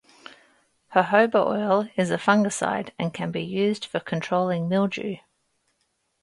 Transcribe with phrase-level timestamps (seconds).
[0.95, 5.17] Jojoba oil is a fungicide, and can be used for controlling mildew.